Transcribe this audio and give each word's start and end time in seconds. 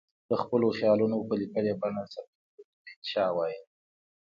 د 0.29 0.31
خپلو 0.41 0.67
خیالونو 0.77 1.17
په 1.27 1.33
لیکلې 1.41 1.73
بڼه 1.81 2.03
څرګندولو 2.13 2.79
ته 2.83 2.89
انشأ 2.95 3.25
وايي. 3.35 3.59